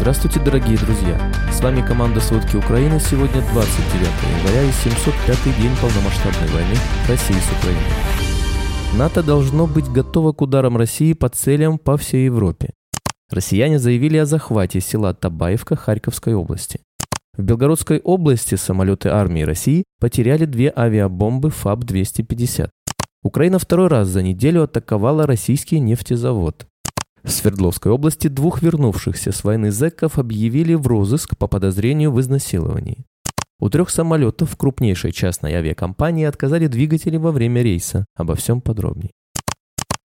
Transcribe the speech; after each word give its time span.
Здравствуйте, 0.00 0.40
дорогие 0.40 0.78
друзья! 0.78 1.30
С 1.52 1.60
вами 1.60 1.86
команда 1.86 2.20
«Сводки 2.20 2.56
Украины». 2.56 2.98
Сегодня 2.98 3.42
29 3.52 4.08
января 4.38 4.62
и 4.62 4.70
705-й 4.70 5.62
день 5.62 5.76
полномасштабной 5.78 6.48
войны 6.54 6.74
России 7.06 7.34
с 7.34 7.58
Украиной. 7.58 8.96
НАТО 8.96 9.22
должно 9.22 9.66
быть 9.66 9.92
готово 9.92 10.32
к 10.32 10.40
ударам 10.40 10.78
России 10.78 11.12
по 11.12 11.28
целям 11.28 11.76
по 11.76 11.98
всей 11.98 12.24
Европе. 12.24 12.70
Россияне 13.28 13.78
заявили 13.78 14.16
о 14.16 14.24
захвате 14.24 14.80
села 14.80 15.12
Табаевка 15.12 15.76
Харьковской 15.76 16.32
области. 16.32 16.80
В 17.36 17.42
Белгородской 17.42 18.00
области 18.00 18.54
самолеты 18.54 19.10
армии 19.10 19.42
России 19.42 19.84
потеряли 20.00 20.46
две 20.46 20.72
авиабомбы 20.74 21.50
ФАБ-250. 21.50 22.70
Украина 23.22 23.58
второй 23.58 23.88
раз 23.88 24.08
за 24.08 24.22
неделю 24.22 24.62
атаковала 24.62 25.26
российский 25.26 25.78
нефтезавод. 25.78 26.69
В 27.22 27.30
Свердловской 27.30 27.92
области 27.92 28.28
двух 28.28 28.62
вернувшихся 28.62 29.32
с 29.32 29.44
войны 29.44 29.70
зэков 29.70 30.18
объявили 30.18 30.74
в 30.74 30.86
розыск 30.86 31.36
по 31.36 31.46
подозрению 31.46 32.12
в 32.12 32.20
изнасиловании. 32.20 33.04
У 33.58 33.68
трех 33.68 33.90
самолетов 33.90 34.56
крупнейшей 34.56 35.12
частной 35.12 35.52
авиакомпании 35.52 36.24
отказали 36.24 36.66
двигатели 36.66 37.18
во 37.18 37.30
время 37.30 37.62
рейса. 37.62 38.06
Обо 38.16 38.34
всем 38.34 38.62
подробнее. 38.62 39.12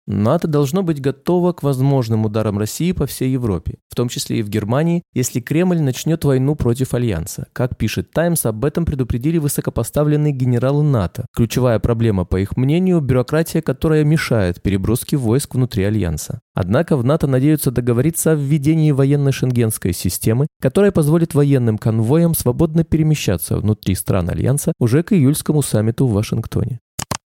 НАТО 0.06 0.48
должно 0.48 0.84
быть 0.84 1.00
готово 1.00 1.54
к 1.54 1.64
возможным 1.64 2.26
ударам 2.26 2.58
России 2.58 2.92
по 2.92 3.06
всей 3.06 3.32
Европе, 3.32 3.78
в 3.90 3.96
том 3.96 4.10
числе 4.10 4.40
и 4.40 4.44
в 4.44 4.50
Германии, 4.50 5.04
если 5.14 5.40
Кремль 5.40 5.80
начнет 5.80 6.26
войну 6.26 6.56
против 6.56 6.94
Альянса. 6.94 7.48
Как 7.54 7.78
пишет 7.78 8.12
Таймс, 8.12 8.46
об 8.46 8.66
этом 8.66 8.86
предупредили 8.86 9.38
высокопоставленные 9.38 10.34
генералы 10.34 10.84
НАТО. 10.84 11.26
Ключевая 11.34 11.80
проблема, 11.80 12.26
по 12.26 12.38
их 12.38 12.58
мнению, 12.58 13.00
бюрократия, 13.00 13.62
которая 13.62 14.04
мешает 14.04 14.62
переброске 14.62 15.16
войск 15.16 15.56
внутри 15.56 15.86
Альянса. 15.86 16.42
Однако 16.54 16.98
в 16.98 17.06
НАТО 17.06 17.28
надеются 17.28 17.72
договориться 17.72 18.32
о 18.32 18.36
введении 18.36 18.92
военной 18.92 19.32
шенгенской 19.32 19.94
системы, 19.94 20.48
которая 20.62 20.92
позволит 20.92 21.34
военным 21.34 21.78
конвоям 21.78 22.36
свободно 22.36 22.84
перемещаться 22.84 23.58
внутри 23.58 23.96
стран 23.96 24.30
Альянса 24.30 24.74
уже 24.80 25.02
к 25.02 25.14
июльскому 25.14 25.62
саммиту 25.62 26.08
в 26.08 26.14
Вашингтоне. 26.14 26.80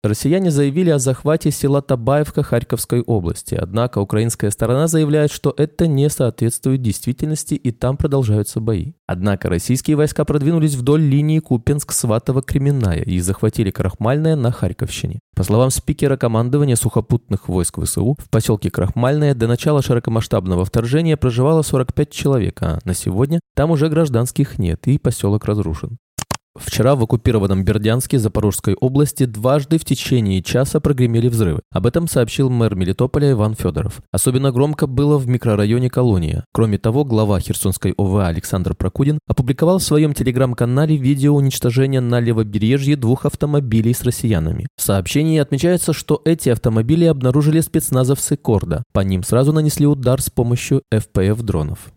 Россияне 0.03 0.49
заявили 0.49 0.89
о 0.89 0.97
захвате 0.97 1.51
села 1.51 1.83
Табаевка 1.83 2.41
Харьковской 2.41 3.01
области, 3.01 3.53
однако 3.53 3.99
украинская 3.99 4.49
сторона 4.49 4.87
заявляет, 4.87 5.31
что 5.31 5.53
это 5.55 5.85
не 5.85 6.09
соответствует 6.09 6.81
действительности 6.81 7.53
и 7.53 7.69
там 7.69 7.97
продолжаются 7.97 8.59
бои. 8.59 8.93
Однако 9.05 9.47
российские 9.47 9.97
войска 9.97 10.25
продвинулись 10.25 10.73
вдоль 10.73 11.01
линии 11.01 11.39
Купенск-Сватово-Кременная 11.39 13.03
и 13.03 13.19
захватили 13.19 13.69
Крахмальное 13.69 14.35
на 14.35 14.51
Харьковщине. 14.51 15.19
По 15.35 15.43
словам 15.43 15.69
спикера 15.69 16.17
командования 16.17 16.75
сухопутных 16.75 17.47
войск 17.47 17.79
ВСУ, 17.79 18.17
в 18.17 18.27
поселке 18.31 18.71
Крахмальное 18.71 19.35
до 19.35 19.45
начала 19.45 19.83
широкомасштабного 19.83 20.65
вторжения 20.65 21.15
проживало 21.15 21.61
45 21.61 22.09
человек, 22.09 22.57
а 22.63 22.79
на 22.85 22.95
сегодня 22.95 23.39
там 23.53 23.69
уже 23.69 23.87
гражданских 23.87 24.57
нет 24.57 24.87
и 24.87 24.97
поселок 24.97 25.45
разрушен. 25.45 25.99
Вчера 26.55 26.95
в 26.95 27.03
оккупированном 27.03 27.63
Бердянске 27.63 28.19
Запорожской 28.19 28.73
области 28.73 29.25
дважды 29.25 29.77
в 29.77 29.85
течение 29.85 30.43
часа 30.43 30.81
прогремели 30.81 31.29
взрывы. 31.29 31.61
Об 31.71 31.85
этом 31.85 32.09
сообщил 32.09 32.49
мэр 32.49 32.75
Мелитополя 32.75 33.31
Иван 33.31 33.55
Федоров. 33.55 34.01
Особенно 34.11 34.51
громко 34.51 34.85
было 34.85 35.17
в 35.17 35.27
микрорайоне 35.27 35.89
Колония. 35.89 36.43
Кроме 36.51 36.77
того, 36.77 37.05
глава 37.05 37.39
Херсонской 37.39 37.93
ОВА 37.97 38.27
Александр 38.27 38.75
Прокудин 38.75 39.19
опубликовал 39.27 39.79
в 39.79 39.83
своем 39.83 40.13
телеграм-канале 40.13 40.97
видео 40.97 41.35
уничтожения 41.35 42.01
на 42.01 42.19
левобережье 42.19 42.97
двух 42.97 43.25
автомобилей 43.25 43.93
с 43.93 44.03
россиянами. 44.03 44.67
В 44.75 44.81
сообщении 44.81 45.39
отмечается, 45.39 45.93
что 45.93 46.21
эти 46.25 46.49
автомобили 46.49 47.05
обнаружили 47.05 47.61
спецназовцы 47.61 48.35
Корда. 48.35 48.83
По 48.91 48.99
ним 48.99 49.23
сразу 49.23 49.53
нанесли 49.53 49.87
удар 49.87 50.21
с 50.21 50.29
помощью 50.29 50.81
ФПФ-дронов. 50.93 51.91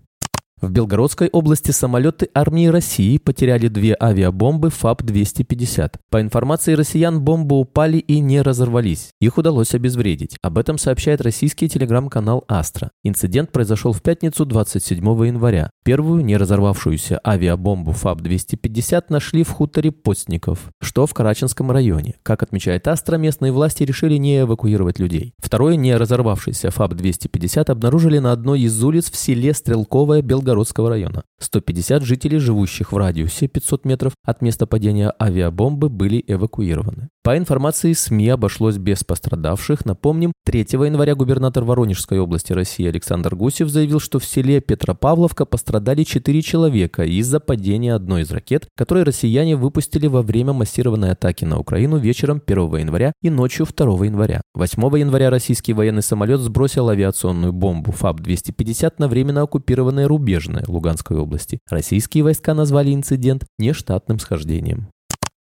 В 0.65 0.71
Белгородской 0.71 1.29
области 1.31 1.73
самолеты 1.73 2.31
армии 2.33 2.69
России 2.69 3.19
потеряли 3.19 3.69
две 3.69 3.95
авиабомбы 4.01 4.71
ФАП-250. 4.71 5.97
По 6.09 6.23
информации 6.23 6.73
россиян, 6.73 7.21
бомбы 7.21 7.61
упали 7.61 7.99
и 7.99 8.19
не 8.21 8.41
разорвались. 8.41 9.11
Их 9.21 9.37
удалось 9.37 9.75
обезвредить. 9.75 10.39
Об 10.41 10.57
этом 10.57 10.79
сообщает 10.79 11.21
российский 11.21 11.69
телеграм-канал 11.69 12.45
«Астра». 12.49 12.93
Инцидент 13.03 13.53
произошел 13.53 13.93
в 13.93 14.01
пятницу 14.01 14.47
27 14.47 15.05
января. 15.27 15.69
Первую 15.85 16.25
не 16.25 16.39
разорвавшуюся 16.39 17.21
авиабомбу 17.27 17.93
ФАП-250 17.93 19.05
нашли 19.11 19.43
в 19.43 19.51
хуторе 19.51 19.93
Постников, 19.93 20.71
что 20.81 21.07
в 21.07 21.13
Караченском 21.13 21.71
районе. 21.73 22.15
Как 22.23 22.43
отмечает 22.43 22.89
«Астра», 22.89 23.19
местные 23.19 23.53
власти 23.53 23.83
решили 23.83 24.17
не 24.17 24.41
эвакуировать 24.41 24.99
людей. 24.99 25.35
Второе 25.37 25.77
не 25.77 25.95
разорвавшийся 25.95 26.71
ФАП-250 26.71 27.71
обнаружили 27.71 28.19
на 28.19 28.33
одной 28.33 28.63
из 28.63 28.83
улиц 28.83 29.11
в 29.11 29.17
селе 29.17 29.53
Стрелковое 29.53 30.23
Белгород 30.23 30.54
Белгородского 30.55 30.89
района. 30.89 31.25
150 31.41 32.03
жителей, 32.05 32.39
живущих 32.39 32.93
в 32.93 32.97
радиусе 32.97 33.49
500 33.49 33.85
метров 33.85 34.13
от 34.25 34.41
места 34.41 34.67
падения 34.67 35.13
авиабомбы, 35.21 35.89
были 35.89 36.23
эвакуированы. 36.27 37.09
По 37.25 37.39
информации 37.39 37.95
СМИ 37.95 38.29
обошлось 38.29 38.77
без 38.77 39.03
пострадавших. 39.03 39.87
Напомним, 39.87 40.35
3 40.45 40.67
января 40.73 41.15
губернатор 41.15 41.65
Воронежской 41.65 42.19
области 42.19 42.53
России 42.53 42.87
Александр 42.87 43.35
Гусев 43.35 43.71
заявил, 43.71 43.99
что 43.99 44.19
в 44.19 44.27
селе 44.27 44.61
Петропавловка 44.61 45.47
пострадали 45.47 46.05
4 46.05 46.43
человека 46.43 47.03
из-за 47.05 47.41
падения 47.41 47.95
одной 47.95 48.23
из 48.23 48.31
ракет, 48.31 48.69
которые 48.77 49.05
россияне 49.05 49.57
выпустили 49.57 50.07
во 50.07 50.21
время 50.21 50.53
массированной 50.53 51.13
атаки 51.13 51.47
на 51.47 51.59
Украину 51.59 51.97
вечером 51.97 52.43
1 52.47 52.77
января 52.77 53.15
и 53.23 53.31
ночью 53.31 53.67
2 53.67 54.05
января. 54.05 54.43
8 54.55 54.99
января 54.99 55.31
российский 55.31 55.73
военный 55.73 56.03
самолет 56.03 56.41
сбросил 56.41 56.91
авиационную 56.91 57.55
бомбу 57.55 57.91
ФАБ-250 57.93 58.97
на 58.99 59.09
временно 59.09 59.41
оккупированные 59.41 60.07
рубеж 60.07 60.25
Рубежное 60.25 60.65
Луганской 60.69 61.17
области. 61.17 61.59
Российские 61.71 62.25
войска 62.25 62.55
назвали 62.55 62.95
инцидент 62.95 63.45
нештатным 63.59 64.19
схождением. 64.19 64.89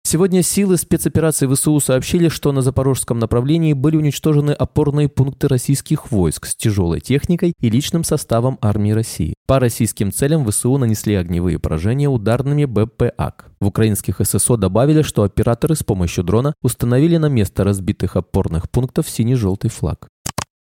Сегодня 0.05 0.43
силы 0.43 0.77
спецоперации 0.77 1.47
ВСУ 1.47 1.79
сообщили, 1.79 2.27
что 2.27 2.51
на 2.51 2.61
запорожском 2.61 3.19
направлении 3.19 3.73
были 3.73 3.95
уничтожены 3.95 4.51
опорные 4.51 5.09
пункты 5.09 5.47
российских 5.47 6.11
войск 6.11 6.45
с 6.45 6.55
тяжелой 6.55 6.99
техникой 6.99 7.53
и 7.59 7.69
личным 7.69 8.03
составом 8.03 8.59
армии 8.61 8.91
России. 8.91 9.33
По 9.47 9.59
российским 9.59 10.11
целям 10.11 10.45
ВСУ 10.45 10.77
нанесли 10.77 11.15
огневые 11.15 11.57
поражения 11.57 12.09
ударными 12.09 12.65
БПАК. 12.65 13.51
В 13.59 13.67
украинских 13.67 14.21
ССО 14.21 14.57
добавили, 14.57 15.01
что 15.01 15.23
операторы 15.23 15.75
с 15.75 15.83
помощью 15.83 16.23
дрона 16.23 16.53
установили 16.61 17.17
на 17.17 17.27
место 17.27 17.63
разбитых 17.63 18.15
опорных 18.15 18.69
пунктов 18.69 19.09
синий-желтый 19.09 19.71
флаг. 19.71 20.09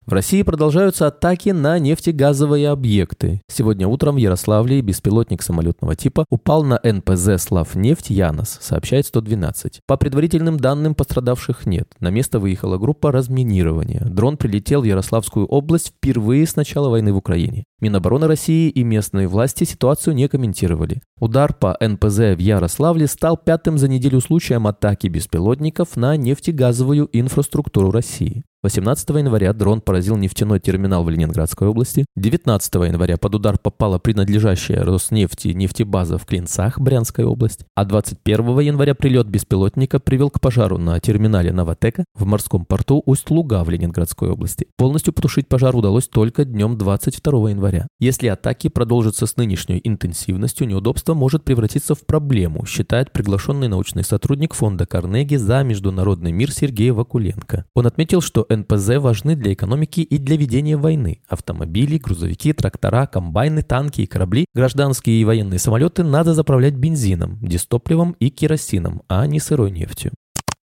В 0.04 0.12
России 0.12 0.42
продолжаются 0.42 1.06
атаки 1.06 1.50
на 1.50 1.78
нефтегазовые 1.78 2.70
объекты. 2.70 3.40
Сегодня 3.46 3.86
утром 3.86 4.16
в 4.16 4.18
Ярославле 4.18 4.80
беспилотник 4.80 5.42
самолетного 5.42 5.94
типа 5.94 6.24
упал 6.28 6.64
на 6.64 6.80
НПЗ 6.82 7.40
«Славнефть 7.40 8.10
Янос», 8.10 8.58
сообщает 8.60 9.06
112. 9.06 9.80
По 9.86 9.96
предварительным 9.96 10.56
данным 10.56 10.96
пострадавших 10.96 11.66
нет. 11.66 11.88
На 12.00 12.10
место 12.10 12.40
выехала 12.40 12.78
группа 12.78 13.12
разминирования. 13.12 14.04
Дрон 14.04 14.36
прилетел 14.38 14.80
в 14.80 14.86
Ярославскую 14.86 15.46
область 15.46 15.90
впервые 15.96 16.48
с 16.48 16.56
начала 16.56 16.88
войны 16.88 17.12
в 17.12 17.18
Украине. 17.18 17.62
Минобороны 17.80 18.26
России 18.26 18.70
и 18.70 18.82
местные 18.82 19.28
власти 19.28 19.62
ситуацию 19.62 20.14
не 20.14 20.26
комментировали. 20.26 21.00
Удар 21.20 21.54
по 21.54 21.76
НПЗ 21.80 22.34
в 22.34 22.38
Ярославле 22.38 23.06
стал 23.06 23.36
пятым 23.36 23.78
за 23.78 23.86
неделю 23.86 24.20
случаем 24.20 24.66
атаки 24.66 25.06
беспилотников 25.06 25.94
на 25.94 26.16
нефтегазовую 26.16 27.08
инфраструктуру 27.12 27.92
России. 27.92 28.42
18 28.64 29.08
января 29.08 29.52
дрон 29.52 29.80
поразил 29.80 30.16
нефтяной 30.16 30.60
терминал 30.60 31.02
в 31.02 31.10
Ленинградской 31.10 31.66
области. 31.66 32.04
19 32.14 32.74
января 32.74 33.16
под 33.16 33.34
удар 33.34 33.58
попала 33.58 33.98
принадлежащая 33.98 34.84
Роснефти 34.84 35.48
нефтебаза 35.48 36.16
в 36.16 36.26
Клинцах, 36.26 36.78
Брянская 36.78 37.26
область. 37.26 37.66
А 37.74 37.84
21 37.84 38.60
января 38.60 38.94
прилет 38.94 39.26
беспилотника 39.26 39.98
привел 39.98 40.30
к 40.30 40.40
пожару 40.40 40.78
на 40.78 41.00
терминале 41.00 41.52
Новотека 41.52 42.04
в 42.14 42.24
морском 42.24 42.64
порту 42.64 43.02
Усть-Луга 43.04 43.64
в 43.64 43.70
Ленинградской 43.70 44.30
области. 44.30 44.68
Полностью 44.76 45.12
потушить 45.12 45.48
пожар 45.48 45.74
удалось 45.74 46.06
только 46.06 46.44
днем 46.44 46.78
22 46.78 47.50
января. 47.50 47.88
Если 47.98 48.28
атаки 48.28 48.68
продолжатся 48.68 49.26
с 49.26 49.36
нынешней 49.36 49.80
интенсивностью, 49.82 50.68
неудобство 50.68 51.14
может 51.14 51.42
превратиться 51.42 51.96
в 51.96 52.06
проблему, 52.06 52.64
считает 52.64 53.10
приглашенный 53.12 53.66
научный 53.66 54.04
сотрудник 54.04 54.54
фонда 54.54 54.86
Карнеги 54.86 55.34
за 55.34 55.64
международный 55.64 56.30
мир 56.30 56.52
Сергей 56.52 56.92
Вакуленко. 56.92 57.64
Он 57.74 57.88
отметил, 57.88 58.20
что 58.20 58.46
НПЗ 58.56 58.98
важны 58.98 59.36
для 59.36 59.52
экономики 59.52 60.00
и 60.00 60.18
для 60.18 60.36
ведения 60.36 60.76
войны. 60.76 61.20
Автомобили, 61.28 61.98
грузовики, 61.98 62.52
трактора, 62.52 63.06
комбайны, 63.06 63.62
танки 63.62 64.02
и 64.02 64.06
корабли, 64.06 64.46
гражданские 64.54 65.20
и 65.20 65.24
военные 65.24 65.58
самолеты 65.58 66.04
надо 66.04 66.34
заправлять 66.34 66.74
бензином, 66.74 67.38
дистопливом 67.40 68.16
и 68.18 68.30
керосином, 68.30 69.02
а 69.08 69.26
не 69.26 69.40
сырой 69.40 69.70
нефтью. 69.70 70.12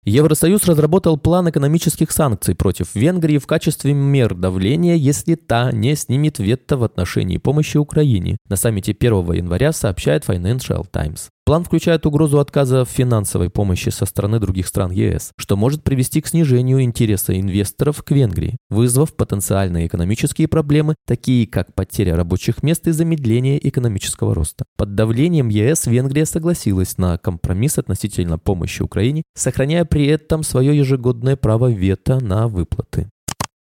Евросоюз 0.04 0.64
разработал 0.66 1.16
план 1.16 1.48
экономических 1.48 2.10
санкций 2.10 2.54
против 2.54 2.94
Венгрии 2.94 3.38
в 3.38 3.46
качестве 3.46 3.94
мер 3.94 4.34
давления, 4.34 4.96
если 4.96 5.34
та 5.34 5.72
не 5.72 5.96
снимет 5.96 6.38
вето 6.38 6.76
в 6.76 6.84
отношении 6.84 7.38
помощи 7.38 7.78
Украине. 7.78 8.36
На 8.48 8.56
саммите 8.56 8.92
1 8.92 9.32
января 9.32 9.72
сообщает 9.72 10.24
Financial 10.24 10.86
Times. 10.90 11.30
План 11.46 11.62
включает 11.62 12.06
угрозу 12.06 12.38
отказа 12.38 12.86
в 12.86 12.88
финансовой 12.88 13.50
помощи 13.50 13.90
со 13.90 14.06
стороны 14.06 14.40
других 14.40 14.66
стран 14.66 14.90
ЕС, 14.90 15.32
что 15.36 15.58
может 15.58 15.84
привести 15.84 16.22
к 16.22 16.26
снижению 16.26 16.80
интереса 16.80 17.38
инвесторов 17.38 18.02
к 18.02 18.12
Венгрии, 18.12 18.56
вызвав 18.70 19.14
потенциальные 19.14 19.86
экономические 19.86 20.48
проблемы, 20.48 20.94
такие 21.06 21.46
как 21.46 21.74
потеря 21.74 22.16
рабочих 22.16 22.62
мест 22.62 22.86
и 22.86 22.92
замедление 22.92 23.68
экономического 23.68 24.34
роста. 24.34 24.64
Под 24.78 24.94
давлением 24.94 25.50
ЕС 25.50 25.84
Венгрия 25.84 26.24
согласилась 26.24 26.96
на 26.96 27.18
компромисс 27.18 27.76
относительно 27.76 28.38
помощи 28.38 28.80
Украине, 28.80 29.22
сохраняя 29.34 29.84
при 29.84 30.06
этом 30.06 30.44
свое 30.44 30.74
ежегодное 30.74 31.36
право 31.36 31.70
вето 31.70 32.20
на 32.20 32.48
выплаты. 32.48 33.10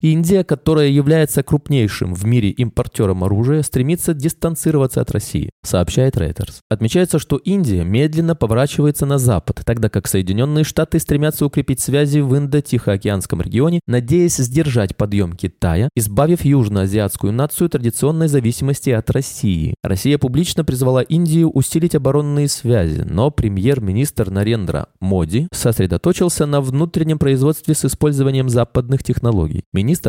Индия, 0.01 0.43
которая 0.43 0.87
является 0.87 1.43
крупнейшим 1.43 2.15
в 2.15 2.25
мире 2.25 2.49
импортером 2.49 3.23
оружия, 3.23 3.61
стремится 3.61 4.15
дистанцироваться 4.15 4.99
от 4.99 5.11
России, 5.11 5.51
сообщает 5.63 6.15
Reuters. 6.15 6.55
Отмечается, 6.69 7.19
что 7.19 7.37
Индия 7.37 7.83
медленно 7.83 8.35
поворачивается 8.35 9.05
на 9.05 9.19
запад, 9.19 9.61
тогда 9.63 9.89
как 9.89 10.07
Соединенные 10.07 10.63
Штаты 10.63 10.97
стремятся 10.97 11.45
укрепить 11.45 11.81
связи 11.81 12.19
в 12.19 12.35
Индо-Тихоокеанском 12.35 13.41
регионе, 13.41 13.79
надеясь 13.85 14.37
сдержать 14.37 14.97
подъем 14.97 15.33
Китая, 15.33 15.89
избавив 15.95 16.43
южноазиатскую 16.43 17.31
нацию 17.31 17.69
традиционной 17.69 18.27
зависимости 18.27 18.89
от 18.89 19.09
России. 19.11 19.75
Россия 19.83 20.17
публично 20.17 20.65
призвала 20.65 21.03
Индию 21.03 21.51
усилить 21.51 21.93
оборонные 21.93 22.47
связи, 22.47 23.01
но 23.01 23.29
премьер-министр 23.29 24.31
Нарендра 24.31 24.87
Моди 24.99 25.47
сосредоточился 25.53 26.47
на 26.47 26.59
внутреннем 26.59 27.19
производстве 27.19 27.75
с 27.75 27.85
использованием 27.85 28.49
западных 28.49 29.03
технологий. 29.03 29.63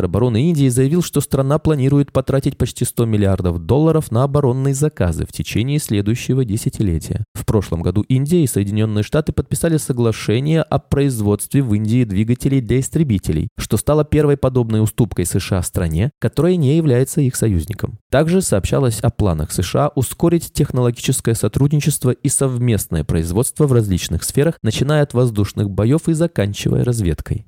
Обороны 0.04 0.50
Индии 0.50 0.68
заявил, 0.68 1.02
что 1.02 1.20
страна 1.20 1.58
планирует 1.58 2.12
потратить 2.12 2.56
почти 2.56 2.84
100 2.84 3.04
миллиардов 3.06 3.58
долларов 3.58 4.10
на 4.10 4.24
оборонные 4.24 4.74
заказы 4.74 5.26
в 5.26 5.32
течение 5.32 5.78
следующего 5.78 6.44
десятилетия. 6.44 7.24
В 7.34 7.44
прошлом 7.44 7.82
году 7.82 8.02
Индия 8.08 8.44
и 8.44 8.46
Соединенные 8.46 9.02
Штаты 9.02 9.32
подписали 9.32 9.76
соглашение 9.76 10.62
о 10.62 10.78
производстве 10.78 11.62
в 11.62 11.74
Индии 11.74 12.04
двигателей 12.04 12.60
для 12.60 12.80
истребителей, 12.80 13.48
что 13.58 13.76
стало 13.76 14.04
первой 14.04 14.36
подобной 14.36 14.82
уступкой 14.82 15.26
США 15.26 15.62
стране, 15.62 16.10
которая 16.20 16.56
не 16.56 16.76
является 16.76 17.20
их 17.20 17.36
союзником. 17.36 17.98
Также 18.10 18.42
сообщалось 18.42 19.00
о 19.00 19.10
планах 19.10 19.52
США 19.52 19.90
ускорить 19.94 20.52
технологическое 20.52 21.34
сотрудничество 21.34 22.10
и 22.10 22.28
совместное 22.28 23.04
производство 23.04 23.66
в 23.66 23.72
различных 23.72 24.22
сферах, 24.22 24.58
начиная 24.62 25.02
от 25.02 25.14
воздушных 25.14 25.70
боев 25.70 26.08
и 26.08 26.12
заканчивая 26.12 26.84
разведкой. 26.84 27.46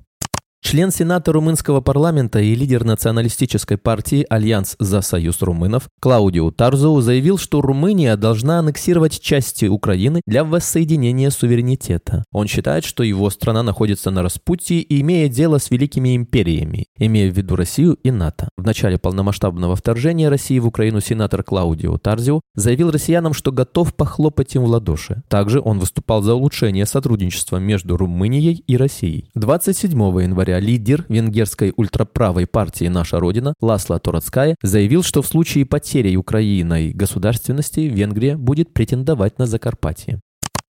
Член 0.65 0.89
Сената 0.89 1.31
румынского 1.31 1.79
парламента 1.79 2.39
и 2.39 2.55
лидер 2.55 2.85
националистической 2.85 3.77
партии 3.77 4.25
«Альянс 4.31 4.75
за 4.79 5.01
союз 5.01 5.43
румынов» 5.43 5.89
Клаудио 6.01 6.49
Тарзиу 6.49 7.01
заявил, 7.01 7.37
что 7.37 7.61
Румыния 7.61 8.17
должна 8.17 8.57
аннексировать 8.57 9.19
части 9.21 9.65
Украины 9.65 10.21
для 10.25 10.43
воссоединения 10.43 11.29
суверенитета. 11.29 12.23
Он 12.31 12.47
считает, 12.47 12.83
что 12.83 13.03
его 13.03 13.29
страна 13.29 13.61
находится 13.61 14.09
на 14.09 14.23
распутье 14.23 14.79
и 14.79 15.01
имеет 15.01 15.33
дело 15.33 15.59
с 15.59 15.69
великими 15.69 16.15
империями, 16.15 16.87
имея 16.97 17.31
в 17.31 17.37
виду 17.37 17.55
Россию 17.55 17.99
и 18.01 18.09
НАТО. 18.09 18.49
В 18.57 18.65
начале 18.65 18.97
полномасштабного 18.97 19.75
вторжения 19.75 20.29
России 20.29 20.57
в 20.57 20.65
Украину 20.65 20.99
сенатор 20.99 21.43
Клаудио 21.43 21.99
Тарзиу 21.99 22.41
заявил 22.55 22.89
россиянам, 22.89 23.33
что 23.33 23.51
готов 23.51 23.93
похлопать 23.93 24.55
им 24.55 24.63
в 24.63 24.69
ладоши. 24.69 25.21
Также 25.27 25.61
он 25.61 25.77
выступал 25.77 26.23
за 26.23 26.33
улучшение 26.33 26.87
сотрудничества 26.87 27.57
между 27.57 27.97
Румынией 27.97 28.63
и 28.65 28.77
Россией. 28.77 29.29
27 29.35 29.91
января 30.23 30.54
лидер 30.59 31.05
венгерской 31.09 31.73
ультраправой 31.75 32.47
партии 32.47 32.85
«Наша 32.85 33.19
Родина» 33.19 33.53
Ласла 33.61 33.99
Торацкая 33.99 34.55
заявил, 34.61 35.03
что 35.03 35.21
в 35.21 35.27
случае 35.27 35.65
потери 35.65 36.15
Украиной 36.15 36.91
государственности 36.91 37.81
Венгрия 37.81 38.37
будет 38.37 38.73
претендовать 38.73 39.39
на 39.39 39.45
Закарпатье. 39.45 40.21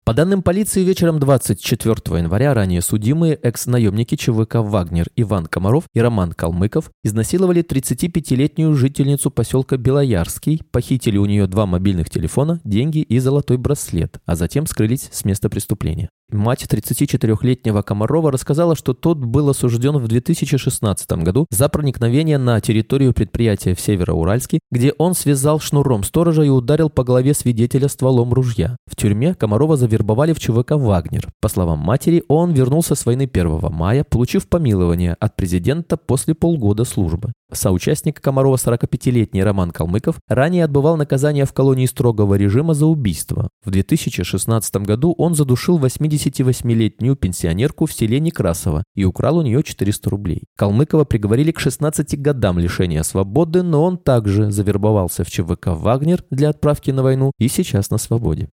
По 0.08 0.14
данным 0.14 0.40
полиции, 0.40 0.84
вечером 0.84 1.20
24 1.20 2.18
января 2.18 2.54
ранее 2.54 2.80
судимые 2.80 3.34
экс-наемники 3.34 4.14
ЧВК 4.14 4.54
«Вагнер» 4.54 5.08
Иван 5.16 5.44
Комаров 5.44 5.84
и 5.92 6.00
Роман 6.00 6.32
Калмыков 6.32 6.90
изнасиловали 7.04 7.62
35-летнюю 7.62 8.74
жительницу 8.74 9.30
поселка 9.30 9.76
Белоярский, 9.76 10.62
похитили 10.70 11.18
у 11.18 11.26
нее 11.26 11.46
два 11.46 11.66
мобильных 11.66 12.08
телефона, 12.08 12.58
деньги 12.64 13.00
и 13.00 13.18
золотой 13.18 13.58
браслет, 13.58 14.18
а 14.24 14.34
затем 14.34 14.66
скрылись 14.66 15.10
с 15.12 15.26
места 15.26 15.50
преступления. 15.50 16.08
Мать 16.30 16.66
34-летнего 16.68 17.80
Комарова 17.80 18.30
рассказала, 18.30 18.76
что 18.76 18.92
тот 18.92 19.16
был 19.16 19.48
осужден 19.48 19.96
в 19.96 20.08
2016 20.08 21.10
году 21.22 21.46
за 21.50 21.70
проникновение 21.70 22.36
на 22.36 22.60
территорию 22.60 23.14
предприятия 23.14 23.74
в 23.74 23.80
Североуральске, 23.80 24.60
где 24.70 24.92
он 24.98 25.14
связал 25.14 25.58
шнуром 25.58 26.04
сторожа 26.04 26.42
и 26.42 26.50
ударил 26.50 26.90
по 26.90 27.02
голове 27.02 27.32
свидетеля 27.32 27.88
стволом 27.88 28.34
ружья. 28.34 28.76
В 28.86 28.94
тюрьме 28.94 29.34
Комарова 29.34 29.78
завербовали 29.98 30.32
в 30.32 30.38
ЧВК 30.38 30.72
«Вагнер». 30.72 31.28
По 31.40 31.48
словам 31.48 31.80
матери, 31.80 32.22
он 32.28 32.52
вернулся 32.52 32.94
с 32.94 33.04
войны 33.04 33.28
1 33.32 33.60
мая, 33.72 34.04
получив 34.04 34.48
помилование 34.48 35.16
от 35.18 35.34
президента 35.34 35.96
после 35.96 36.34
полгода 36.34 36.84
службы. 36.84 37.32
Соучастник 37.52 38.20
Комарова 38.20 38.56
45-летний 38.56 39.42
Роман 39.42 39.70
Калмыков 39.70 40.16
ранее 40.28 40.64
отбывал 40.64 40.96
наказание 40.96 41.46
в 41.46 41.52
колонии 41.52 41.86
строгого 41.86 42.34
режима 42.34 42.74
за 42.74 42.86
убийство. 42.86 43.48
В 43.64 43.70
2016 43.70 44.76
году 44.76 45.14
он 45.18 45.34
задушил 45.34 45.78
88-летнюю 45.78 47.16
пенсионерку 47.16 47.86
в 47.86 47.92
селе 47.92 48.20
Некрасово 48.20 48.84
и 48.94 49.04
украл 49.04 49.38
у 49.38 49.42
нее 49.42 49.62
400 49.62 50.10
рублей. 50.10 50.44
Калмыкова 50.56 51.04
приговорили 51.04 51.50
к 51.50 51.58
16 51.58 52.20
годам 52.20 52.58
лишения 52.58 53.02
свободы, 53.02 53.62
но 53.62 53.82
он 53.82 53.98
также 53.98 54.50
завербовался 54.50 55.24
в 55.24 55.30
ЧВК 55.30 55.68
«Вагнер» 55.68 56.22
для 56.30 56.50
отправки 56.50 56.90
на 56.90 57.02
войну 57.02 57.32
и 57.38 57.48
сейчас 57.48 57.90
на 57.90 57.98
свободе. 57.98 58.50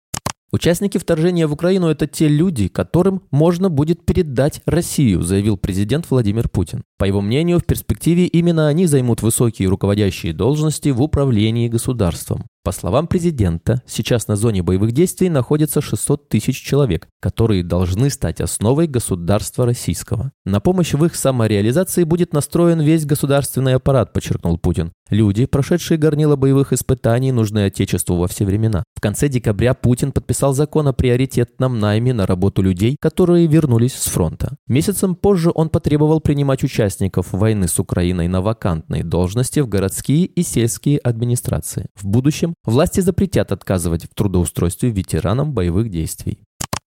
Участники 0.55 0.99
вторжения 0.99 1.49
в 1.49 1.53
Украину– 1.53 1.89
это 1.89 2.07
те 2.07 2.29
люди, 2.29 2.69
которым 2.69 3.23
можно 3.33 3.71
будет 3.71 4.07
передать 4.07 4.63
Россию, 4.67 5.23
заявил 5.23 5.57
президент 5.57 6.09
Владимир 6.09 6.49
Путин. 6.49 6.85
По 6.97 7.07
его 7.07 7.21
мнению, 7.21 7.59
в 7.59 7.65
перспективе 7.65 8.27
именно 8.27 8.69
они 8.69 8.87
займут 8.87 9.21
высокие 9.21 9.69
руководящие 9.69 10.33
должности 10.33 10.91
в 10.91 11.03
управлении 11.03 11.67
государством. 11.67 12.45
По 12.65 12.73
словам 12.73 13.09
президента, 13.09 13.83
сейчас 13.87 14.27
на 14.27 14.37
зоне 14.37 14.63
боевых 14.63 14.93
действий 14.93 15.29
находится 15.29 15.83
600 15.83 16.31
тысяч 16.31 16.63
человек, 16.63 17.09
которые 17.21 17.63
должны 17.63 18.09
стать 18.09 18.41
основой 18.41 18.87
государства 18.87 19.67
российского. 19.67 20.33
На 20.47 20.61
помощь 20.61 20.95
в 20.95 21.05
их 21.05 21.15
самореализации 21.15 22.05
будет 22.05 22.33
настроен 22.33 22.81
весь 22.81 23.05
государственный 23.05 23.75
аппарат, 23.75 24.15
подчеркнул 24.15 24.57
Путин. 24.57 24.93
Люди, 25.11 25.45
прошедшие 25.45 25.99
горнило 25.99 26.37
боевых 26.37 26.73
испытаний, 26.73 27.31
нужны 27.31 27.67
Отечеству 27.67 28.17
во 28.17 28.27
все 28.27 28.47
времена. 28.47 28.83
В 28.95 29.03
конце 29.03 29.29
декабря 29.29 29.75
Путин 29.75 30.13
подписал 30.13 30.55
закон 30.55 30.89
о 30.89 30.95
приоритетном 30.95 31.79
найме 31.79 32.15
на 32.15 32.27
работу 32.27 32.63
людей, 32.63 32.97
которые 32.99 33.47
вернулись 33.47 33.93
с 33.93 34.07
фронта. 34.07 34.57
Месяцем 34.67 35.15
позже 35.15 35.53
он 35.55 35.69
потребовал 35.69 36.21
принимать 36.21 36.65
участников 36.65 37.33
войны 37.33 37.69
с 37.69 37.79
Украиной 37.79 38.29
на 38.29 38.41
вакантные 38.41 39.05
должности 39.05 39.61
в 39.61 39.69
городские 39.69 40.25
и 40.25 40.43
сельские 40.43 40.99
администрации. 40.99 41.89
В 41.95 42.07
будущем 42.07 42.54
власти 42.65 43.01
запретят 43.01 43.53
отказывать 43.53 44.05
в 44.05 44.15
трудоустройстве 44.15 44.91
ветеранам 44.91 45.53
боевых 45.53 45.91
действий. 45.91 46.39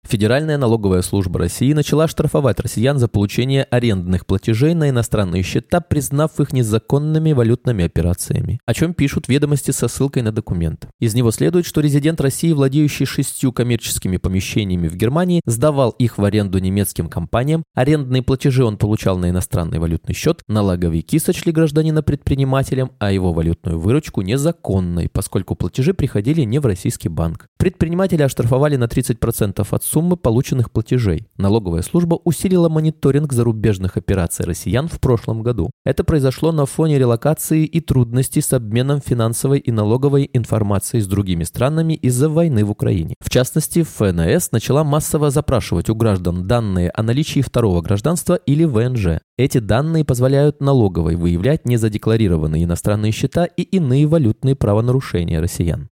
Федеральная 0.09 0.57
налоговая 0.57 1.03
служба 1.03 1.37
России 1.37 1.71
начала 1.73 2.07
штрафовать 2.07 2.59
россиян 2.59 2.97
за 2.97 3.07
получение 3.07 3.63
арендных 3.65 4.25
платежей 4.25 4.73
на 4.73 4.89
иностранные 4.89 5.43
счета, 5.43 5.81
признав 5.81 6.39
их 6.39 6.51
незаконными 6.51 7.31
валютными 7.31 7.85
операциями, 7.85 8.59
о 8.65 8.73
чем 8.73 8.95
пишут 8.95 9.27
ведомости 9.27 9.69
со 9.69 9.87
ссылкой 9.87 10.23
на 10.23 10.31
документ. 10.31 10.87
Из 10.99 11.13
него 11.13 11.29
следует, 11.29 11.67
что 11.67 11.81
резидент 11.81 12.19
России, 12.21 12.53
владеющий 12.53 13.05
шестью 13.05 13.53
коммерческими 13.53 14.17
помещениями 14.17 14.87
в 14.87 14.95
Германии, 14.95 15.41
сдавал 15.45 15.91
их 15.91 16.17
в 16.17 16.23
аренду 16.23 16.57
немецким 16.57 17.07
компаниям, 17.07 17.63
арендные 17.75 18.23
платежи 18.23 18.65
он 18.65 18.77
получал 18.77 19.19
на 19.19 19.29
иностранный 19.29 19.77
валютный 19.77 20.15
счет, 20.15 20.41
налоговики 20.47 21.19
сочли 21.19 21.51
гражданина 21.51 22.01
предпринимателем, 22.01 22.93
а 22.97 23.11
его 23.11 23.31
валютную 23.31 23.79
выручку 23.79 24.21
незаконной, 24.21 25.07
поскольку 25.07 25.53
платежи 25.53 25.93
приходили 25.93 26.41
не 26.41 26.57
в 26.57 26.65
российский 26.65 27.09
банк. 27.09 27.45
Предпринимателя 27.59 28.25
оштрафовали 28.25 28.75
на 28.75 28.85
30% 28.85 29.67
от 29.69 29.83
суммы 29.89 30.17
полученных 30.17 30.71
платежей. 30.71 31.27
Налоговая 31.37 31.81
служба 31.81 32.19
усилила 32.23 32.69
мониторинг 32.69 33.33
зарубежных 33.33 33.97
операций 33.97 34.45
россиян 34.45 34.87
в 34.87 34.99
прошлом 34.99 35.41
году. 35.41 35.71
Это 35.85 36.03
произошло 36.03 36.51
на 36.51 36.65
фоне 36.65 36.99
релокации 36.99 37.65
и 37.65 37.81
трудностей 37.81 38.41
с 38.41 38.53
обменом 38.53 39.01
финансовой 39.01 39.59
и 39.59 39.71
налоговой 39.71 40.29
информацией 40.33 41.01
с 41.01 41.07
другими 41.07 41.43
странами 41.43 41.93
из-за 41.93 42.29
войны 42.29 42.63
в 42.63 42.71
Украине. 42.71 43.15
В 43.19 43.29
частности, 43.29 43.83
ФНС 43.83 44.51
начала 44.51 44.83
массово 44.83 45.31
запрашивать 45.31 45.89
у 45.89 45.95
граждан 45.95 46.47
данные 46.47 46.91
о 46.91 47.03
наличии 47.03 47.41
второго 47.41 47.81
гражданства 47.81 48.35
или 48.35 48.65
ВНЖ. 48.65 49.21
Эти 49.37 49.57
данные 49.57 50.05
позволяют 50.05 50.61
налоговой 50.61 51.15
выявлять 51.15 51.65
незадекларированные 51.65 52.65
иностранные 52.65 53.11
счета 53.11 53.45
и 53.45 53.63
иные 53.63 54.05
валютные 54.05 54.55
правонарушения 54.55 55.41
россиян. 55.41 55.89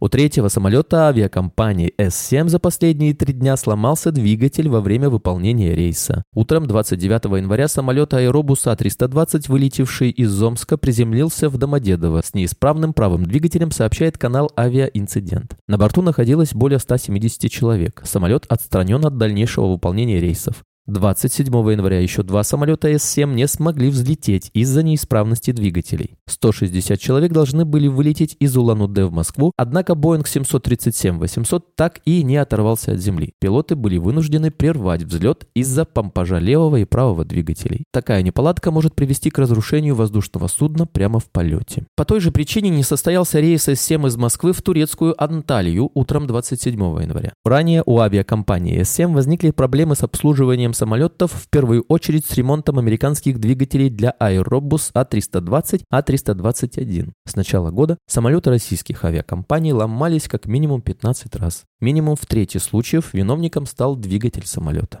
У 0.00 0.08
третьего 0.08 0.48
самолета 0.48 1.06
авиакомпании 1.08 1.94
С-7 1.96 2.48
за 2.48 2.58
последние 2.58 3.14
три 3.14 3.32
дня 3.32 3.56
сломался 3.56 4.10
двигатель 4.10 4.68
во 4.68 4.80
время 4.80 5.08
выполнения 5.08 5.74
рейса. 5.74 6.24
Утром 6.34 6.66
29 6.66 7.24
января 7.38 7.68
самолет 7.68 8.12
Аэробус 8.12 8.66
А-320, 8.66 9.44
вылетевший 9.46 10.10
из 10.10 10.42
Омска, 10.42 10.76
приземлился 10.76 11.48
в 11.48 11.58
Домодедово 11.58 12.22
с 12.24 12.34
неисправным 12.34 12.92
правым 12.92 13.24
двигателем, 13.24 13.70
сообщает 13.70 14.18
канал 14.18 14.50
«Авиаинцидент». 14.58 15.56
На 15.68 15.78
борту 15.78 16.02
находилось 16.02 16.54
более 16.54 16.80
170 16.80 17.50
человек. 17.50 18.02
Самолет 18.04 18.46
отстранен 18.48 19.06
от 19.06 19.16
дальнейшего 19.16 19.66
выполнения 19.66 20.20
рейсов. 20.20 20.64
27 20.86 21.46
января 21.46 22.00
еще 22.00 22.22
два 22.22 22.42
самолета 22.42 22.88
С-7 22.88 23.32
не 23.32 23.48
смогли 23.48 23.88
взлететь 23.88 24.50
из-за 24.52 24.82
неисправности 24.82 25.50
двигателей. 25.50 26.18
160 26.26 27.00
человек 27.00 27.32
должны 27.32 27.64
были 27.64 27.88
вылететь 27.88 28.36
из 28.38 28.54
Улан-Удэ 28.54 29.06
в 29.06 29.12
Москву, 29.12 29.52
однако 29.56 29.94
Боинг 29.94 30.26
737-800 30.26 31.62
так 31.74 32.00
и 32.04 32.22
не 32.22 32.36
оторвался 32.36 32.92
от 32.92 33.00
земли. 33.00 33.32
Пилоты 33.40 33.76
были 33.76 33.96
вынуждены 33.96 34.50
прервать 34.50 35.04
взлет 35.04 35.46
из-за 35.54 35.86
помпажа 35.86 36.38
левого 36.38 36.76
и 36.76 36.84
правого 36.84 37.24
двигателей. 37.24 37.84
Такая 37.90 38.20
неполадка 38.20 38.70
может 38.70 38.94
привести 38.94 39.30
к 39.30 39.38
разрушению 39.38 39.94
воздушного 39.94 40.48
судна 40.48 40.86
прямо 40.86 41.18
в 41.18 41.30
полете. 41.30 41.86
По 41.96 42.04
той 42.04 42.20
же 42.20 42.30
причине 42.30 42.68
не 42.68 42.82
состоялся 42.82 43.40
рейс 43.40 43.66
С-7 43.68 44.06
из 44.08 44.18
Москвы 44.18 44.52
в 44.52 44.60
турецкую 44.60 45.14
Анталию 45.22 45.90
утром 45.94 46.26
27 46.26 46.74
января. 46.74 47.32
Ранее 47.42 47.82
у 47.86 48.00
авиакомпании 48.00 48.82
С-7 48.82 49.14
возникли 49.14 49.50
проблемы 49.50 49.94
с 49.94 50.02
обслуживанием 50.02 50.73
самолетов, 50.74 51.32
в 51.32 51.48
первую 51.48 51.84
очередь 51.88 52.26
с 52.26 52.34
ремонтом 52.34 52.78
американских 52.78 53.38
двигателей 53.38 53.88
для 53.88 54.14
Airbus 54.20 54.92
A320, 54.94 55.82
A321. 55.92 57.12
С 57.26 57.36
начала 57.36 57.70
года 57.70 57.98
самолеты 58.06 58.50
российских 58.50 59.04
авиакомпаний 59.04 59.72
ломались 59.72 60.28
как 60.28 60.46
минимум 60.46 60.82
15 60.82 61.36
раз. 61.36 61.64
Минимум 61.80 62.16
в 62.16 62.26
трети 62.26 62.58
случаев 62.58 63.14
виновником 63.14 63.66
стал 63.66 63.96
двигатель 63.96 64.46
самолета. 64.46 65.00